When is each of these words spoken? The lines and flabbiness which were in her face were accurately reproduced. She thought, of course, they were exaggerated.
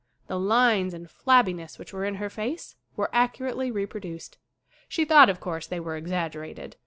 The 0.25 0.39
lines 0.39 0.95
and 0.95 1.07
flabbiness 1.07 1.77
which 1.77 1.93
were 1.93 2.05
in 2.05 2.15
her 2.15 2.27
face 2.31 2.75
were 2.95 3.11
accurately 3.13 3.69
reproduced. 3.69 4.39
She 4.87 5.05
thought, 5.05 5.29
of 5.29 5.39
course, 5.39 5.67
they 5.67 5.79
were 5.79 5.95
exaggerated. 5.95 6.75